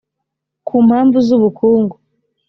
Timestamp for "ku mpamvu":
0.67-1.17